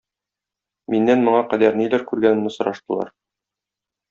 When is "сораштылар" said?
2.57-3.15